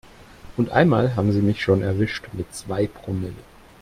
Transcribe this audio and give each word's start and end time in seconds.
Und 0.57 0.71
einmal 0.71 1.15
haben 1.15 1.31
sie 1.31 1.43
mich 1.43 1.61
schon 1.61 1.83
erwischt 1.83 2.25
mit 2.33 2.51
zwei 2.55 2.87
Promille. 2.87 3.35